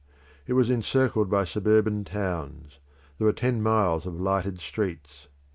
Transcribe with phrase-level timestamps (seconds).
[0.47, 2.79] It was encircled by suburban towns;
[3.19, 5.27] there were ten miles of lighted streets.